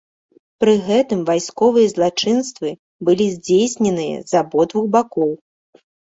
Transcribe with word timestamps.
Пры 0.63 0.71
гэтым 0.85 1.19
вайсковыя 1.25 1.91
злачынствы 1.93 2.71
былі 3.09 3.27
здзейсненыя 3.35 4.17
з 4.31 4.39
абодвух 4.41 4.85
бакоў. 4.97 5.29